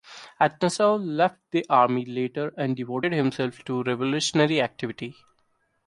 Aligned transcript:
Atanasov 0.39 1.05
left 1.05 1.37
the 1.51 1.63
army 1.69 2.03
later 2.05 2.51
and 2.57 2.75
devoted 2.75 3.13
himself 3.13 3.63
to 3.65 3.83
revolutionary 3.83 4.59
activity. 4.59 5.15